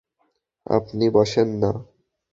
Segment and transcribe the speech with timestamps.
[0.67, 1.71] আপনি বসেন না।